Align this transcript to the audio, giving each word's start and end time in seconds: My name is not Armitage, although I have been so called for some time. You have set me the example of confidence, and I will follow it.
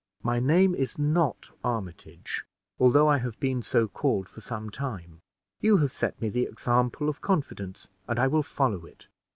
My 0.23 0.39
name 0.39 0.73
is 0.73 0.97
not 0.97 1.51
Armitage, 1.63 2.43
although 2.79 3.07
I 3.07 3.19
have 3.19 3.39
been 3.39 3.61
so 3.61 3.87
called 3.87 4.27
for 4.27 4.41
some 4.41 4.71
time. 4.71 5.21
You 5.59 5.77
have 5.77 5.91
set 5.91 6.19
me 6.19 6.27
the 6.29 6.45
example 6.47 7.07
of 7.07 7.21
confidence, 7.21 7.87
and 8.07 8.17
I 8.17 8.25
will 8.25 8.41
follow 8.41 8.87
it. 8.87 9.09